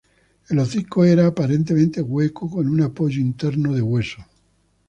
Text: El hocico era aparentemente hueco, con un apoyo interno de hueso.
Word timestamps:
El 0.49 0.57
hocico 0.57 1.05
era 1.05 1.27
aparentemente 1.27 2.01
hueco, 2.01 2.49
con 2.49 2.67
un 2.67 2.81
apoyo 2.81 3.21
interno 3.21 3.71
de 3.71 3.83
hueso. 3.83 4.25